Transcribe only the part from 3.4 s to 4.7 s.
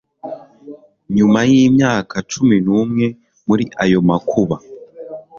muri ayo makuba